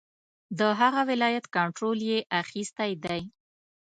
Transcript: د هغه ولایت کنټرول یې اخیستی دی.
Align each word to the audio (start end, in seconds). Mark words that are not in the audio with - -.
د 0.59 0.61
هغه 0.79 1.01
ولایت 1.11 1.45
کنټرول 1.55 1.97
یې 2.09 2.19
اخیستی 2.41 2.91
دی. 3.05 3.21